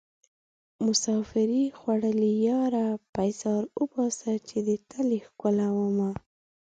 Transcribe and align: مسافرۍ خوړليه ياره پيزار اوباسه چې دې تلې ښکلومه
مسافرۍ 0.85 1.63
خوړليه 1.79 2.35
ياره 2.49 2.85
پيزار 3.15 3.63
اوباسه 3.79 4.31
چې 4.47 4.57
دې 4.65 4.75
تلې 4.89 5.19
ښکلومه 5.27 6.09